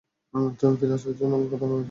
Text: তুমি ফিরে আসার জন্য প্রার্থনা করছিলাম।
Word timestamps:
তুমি 0.59 0.75
ফিরে 0.79 0.93
আসার 0.93 1.13
জন্য 1.19 1.33
প্রার্থনা 1.41 1.71
করছিলাম। 1.71 1.79